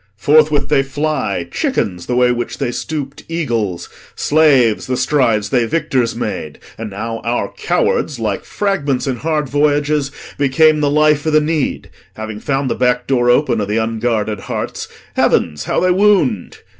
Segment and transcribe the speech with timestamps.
[0.17, 6.15] Forthwith they fly, Chickens, the way which they stoop'd eagles; slaves, The strides they victors
[6.15, 11.43] made; and now our cowards, Like fragments in hard voyages, became The life o' th'
[11.43, 11.91] need.
[12.15, 16.57] Having found the back door open Of the unguarded hearts, heavens, how they wound!